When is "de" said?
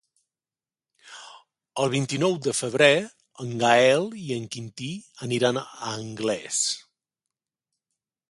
2.47-2.53